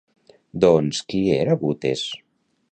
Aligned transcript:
Doncs, 0.63 1.03
qui 1.13 1.21
era 1.37 1.59
Butes? 1.67 2.05